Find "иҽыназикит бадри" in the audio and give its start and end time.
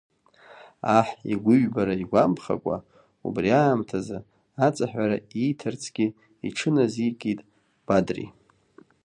6.47-8.27